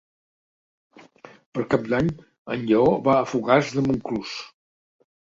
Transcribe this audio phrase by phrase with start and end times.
[1.57, 2.07] Per Cap d'Any
[2.55, 4.33] en Lleó va a Fogars de Montclús.